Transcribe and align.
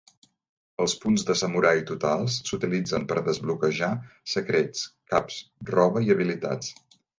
Els 0.85 0.93
punts 1.01 1.25
de 1.27 1.35
samurai 1.41 1.81
totals 1.89 2.37
s’utilitzen 2.47 3.05
per 3.13 3.19
desbloquejar 3.29 3.91
secrets, 4.35 4.83
caps, 5.15 5.39
roba 5.73 6.07
i 6.09 6.13
habilitats. 6.17 6.77